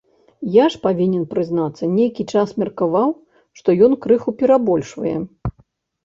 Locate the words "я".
0.53-0.65